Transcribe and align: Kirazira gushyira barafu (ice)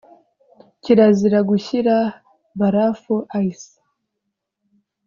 Kirazira 0.81 1.39
gushyira 1.49 1.95
barafu 2.59 3.15
(ice) 3.45 3.69